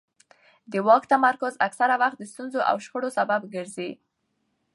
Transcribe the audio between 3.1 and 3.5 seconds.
سبب